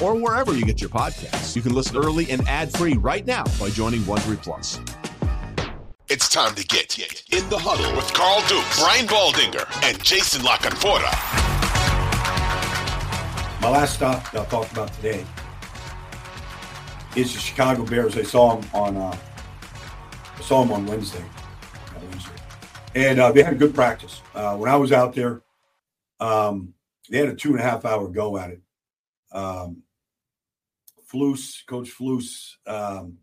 [0.00, 1.54] or wherever you get your podcasts.
[1.54, 4.80] You can listen early and ad-free right now by joining Wondery Plus.
[6.08, 10.56] It's time to get in the huddle with Carl Dukes, Brian Baldinger, and Jason La
[10.56, 11.12] Canfora.
[13.60, 15.24] My last stop that I'll talk about today
[17.14, 18.16] is the Chicago Bears.
[18.16, 19.16] I saw them on uh,
[20.36, 21.22] I saw them on Wednesday,
[22.10, 22.32] Wednesday.
[22.94, 24.22] and uh, they had a good practice.
[24.34, 25.42] Uh, when I was out there,
[26.18, 26.72] um,
[27.10, 28.62] they had a two and a half hour go at it.
[29.32, 29.82] Um,
[31.12, 33.18] Flus, Coach Flus, um,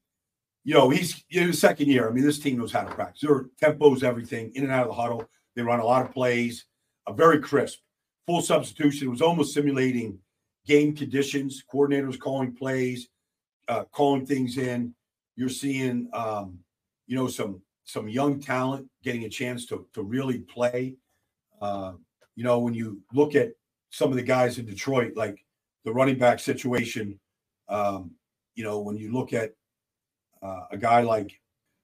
[0.68, 2.10] you know, he's in his second year.
[2.10, 3.22] I mean, this team knows how to practice.
[3.22, 5.24] Their tempo's everything, in and out of the huddle.
[5.56, 6.66] They run a lot of plays,
[7.08, 7.80] a very crisp,
[8.26, 9.08] full substitution.
[9.08, 10.20] It was almost simulating
[10.66, 11.64] game conditions.
[11.74, 13.08] Coordinators calling plays,
[13.70, 14.94] uh, calling things in.
[15.38, 16.60] You're seeing, um,
[17.08, 20.96] you know, some some young talent getting a chance to to really play.
[21.62, 21.94] Uh,
[22.36, 23.54] you know, when you look at
[23.90, 25.46] some of the guys in Detroit, like
[25.86, 27.18] the running back situation,
[27.70, 28.12] um,
[28.56, 29.54] you know, when you look at
[30.42, 31.40] uh, a guy like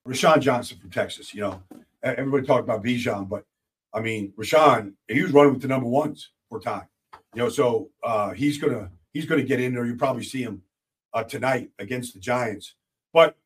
[0.06, 1.34] Roschon Johnson from Texas.
[1.34, 1.62] You know,
[2.02, 3.44] everybody talked about Bijan, but
[3.92, 6.86] I mean, Roschon, he was running with the number ones for time.
[7.34, 9.86] You know, so uh, he's gonna he's gonna get in there.
[9.86, 10.62] You probably see him
[11.12, 12.74] uh, tonight against the Giants.
[13.12, 13.36] But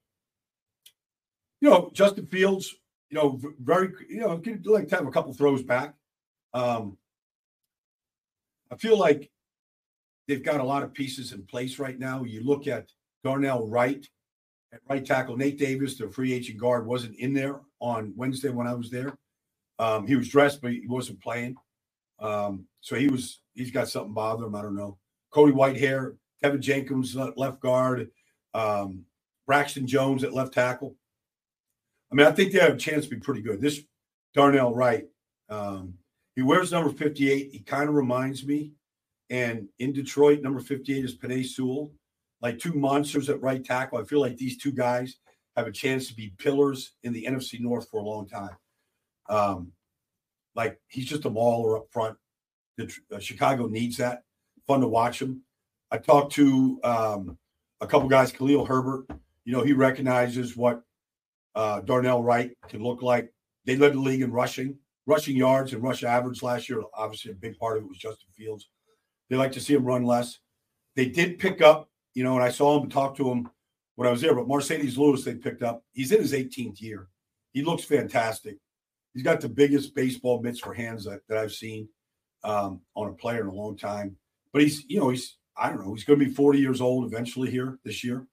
[1.61, 2.75] you know, Justin Fields,
[3.11, 5.95] you know, very you know, like to have a couple throws back.
[6.55, 6.99] Um,
[8.71, 9.31] I feel like
[10.29, 12.23] they've got a lot of pieces in place right now.
[12.23, 12.89] You look at
[13.25, 14.07] Darnell Wright
[14.73, 15.37] at right tackle.
[15.37, 19.17] Nate Davis, the free agent guard, wasn't in there on Wednesday when I was there.
[19.79, 21.57] Um, he was dressed, but he wasn't playing.
[22.21, 24.55] Um, so he was he's got something bothering him.
[24.55, 24.99] I don't know.
[25.31, 28.11] Cody Whitehair, Teven Jenkins left guard,
[28.55, 29.05] um,
[29.47, 30.97] Braxton Jones at left tackle.
[32.11, 33.61] I mean, I think they have a chance to be pretty good.
[33.61, 33.81] This
[34.35, 35.05] Darnell Wright,
[35.49, 35.95] um,
[36.35, 37.51] he wears number 58.
[37.53, 38.73] He kind of reminds me.
[39.31, 41.93] And in Detroit, number 58 is Penei Sewell
[42.41, 43.99] like two monsters at right tackle.
[43.99, 45.17] I feel like these two guys
[45.57, 48.57] have a chance to be pillars in the NFC North for a long time.
[49.29, 49.73] Um,
[50.55, 52.17] like he's just a mauler up front.
[52.77, 54.23] The, uh, Chicago needs that.
[54.67, 55.43] Fun to watch him.
[55.91, 57.39] I talked to um,
[57.81, 59.07] a couple guys, Khalil Herbert.
[59.45, 60.83] You know, he recognizes what
[61.55, 63.33] uh, Darnell Wright can look like.
[63.65, 66.83] They led the league in rushing, rushing yards and rush average last year.
[66.95, 68.69] Obviously, a big part of it was Justin Fields.
[69.29, 70.39] They like to see him run less.
[70.97, 73.49] They did pick up you know, and I saw him and talked to him
[73.95, 74.35] when I was there.
[74.35, 75.85] But Marcedes Lewis, they picked up.
[75.93, 77.07] He's in his 18th year.
[77.53, 78.57] He looks fantastic.
[79.15, 81.89] He's got the biggest baseball mitts for hands that, that I've seen
[82.43, 84.17] um, on a player in a long time.
[84.53, 87.05] But he's, you know, he's, I don't know, he's going to be 40 years old
[87.05, 88.27] eventually here this year.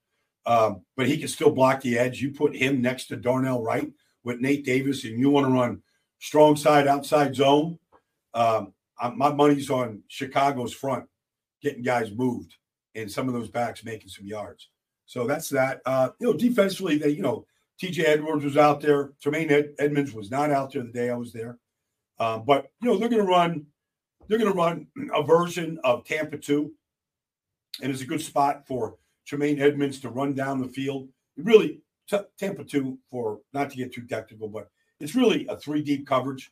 [0.47, 2.22] Um, but he can still block the edge.
[2.22, 3.91] You put him next to Darnell Wright
[4.23, 5.84] with Nate Davis, and you want to run
[6.19, 7.78] strong side, outside zone.
[8.34, 8.73] Um,
[9.16, 11.06] my money's on Chicago's front,
[11.61, 12.56] getting guys moved
[12.95, 14.69] and some of those backs making some yards.
[15.06, 15.81] So that's that.
[15.85, 17.45] Uh, you know, defensively, they, you know,
[17.81, 19.11] TJ Edwards was out there.
[19.22, 21.59] Tremaine Ed- Edmunds was not out there the day I was there.
[22.19, 23.66] Um, but you know, they're going to run,
[24.28, 26.72] they're going to run a version of Tampa two,
[27.81, 28.95] and it's a good spot for
[29.25, 31.09] Tremaine Edmunds to run down the field.
[31.35, 34.69] Really, t- Tampa two for not to get too technical, but
[35.01, 36.52] it's really a three deep coverage.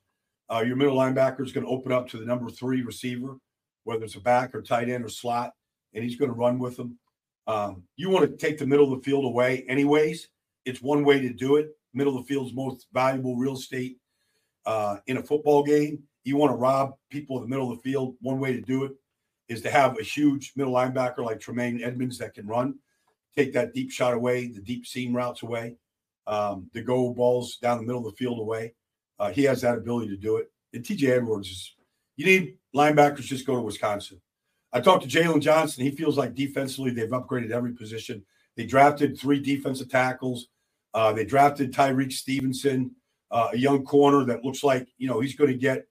[0.53, 3.37] Uh, your middle linebacker is going to open up to the number three receiver,
[3.85, 5.51] whether it's a back or tight end or slot
[5.93, 6.97] and he's going to run with them.
[7.47, 10.29] Um, you want to take the middle of the field away, anyways.
[10.65, 11.69] It's one way to do it.
[11.93, 13.97] Middle of the field's most valuable real estate
[14.65, 16.03] uh, in a football game.
[16.23, 18.15] You want to rob people in the middle of the field.
[18.21, 18.93] One way to do it
[19.49, 22.75] is to have a huge middle linebacker like Tremaine Edmunds that can run,
[23.35, 25.75] take that deep shot away, the deep seam routes away,
[26.27, 28.73] um, the go balls down the middle of the field away.
[29.23, 30.51] Uh, he has that ability to do it.
[30.73, 31.75] And TJ Edwards is,
[32.17, 34.19] you need linebackers just go to Wisconsin.
[34.73, 35.85] I talked to Jaylon Johnson.
[35.85, 38.25] He feels like defensively they've upgraded every position.
[38.57, 40.47] They drafted three defensive tackles.
[40.93, 42.91] Uh, they drafted Tyrique Stevenson
[43.31, 45.87] uh, a young corner that looks like you know he's going to get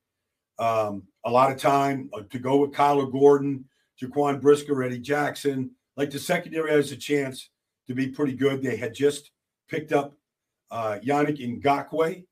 [0.58, 3.64] um, a lot of time uh, to go with Kyler Gordon,
[4.00, 5.70] Jaquan Brisker, Eddie Jackson.
[5.96, 7.48] Like the secondary has a chance
[7.88, 8.62] to be pretty good.
[8.62, 9.30] They had just
[9.70, 10.12] picked up
[10.70, 12.24] uh, Yannick Ngakoue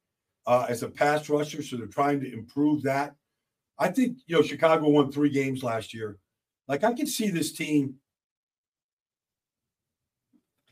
[0.50, 3.14] uh, as a pass rusher, so they're trying to improve that.
[3.78, 6.18] I think you know Chicago won three games last year.
[6.66, 7.94] Like I can see this team,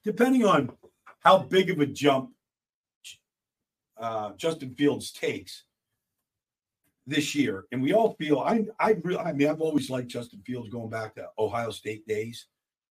[0.02, 0.72] depending on
[1.20, 2.30] how big of a jump
[3.96, 5.62] uh, Justin Fields takes
[7.06, 10.42] this year, and we all feel I I really I mean I've always liked Justin
[10.44, 12.46] Fields going back to Ohio State days.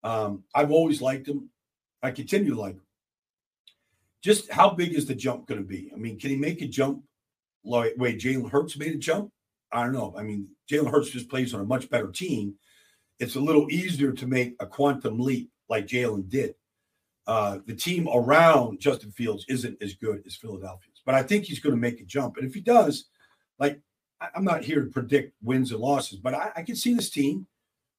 [0.01, 1.49] Um, I've always liked him.
[2.01, 2.88] I continue to like him.
[4.23, 5.91] Just how big is the jump going to be?
[5.93, 7.03] I mean, can he make a jump
[7.63, 9.31] like way Jalen Hurts made a jump?
[9.71, 10.13] I don't know.
[10.17, 12.55] I mean, Jalen Hurts just plays on a much better team.
[13.19, 16.55] It's a little easier to make a quantum leap like Jalen did.
[17.27, 21.59] Uh, the team around Justin Fields isn't as good as Philadelphia's, but I think he's
[21.59, 22.37] going to make a jump.
[22.37, 23.05] And if he does,
[23.59, 23.79] like
[24.19, 27.47] I'm not here to predict wins and losses, but I, I can see this team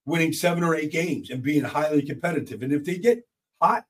[0.05, 2.63] winning seven or eight games and being highly competitive.
[2.63, 3.27] And if they get
[3.61, 3.85] hot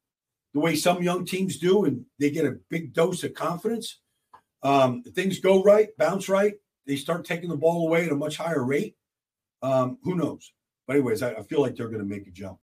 [0.54, 4.00] the way some young teams do and they get a big dose of confidence,
[4.62, 6.54] um, things go right, bounce right,
[6.86, 8.96] they start taking the ball away at a much higher rate.
[9.62, 10.52] Um, who knows?
[10.86, 12.58] But anyways, I, I feel like they're going to make a jump.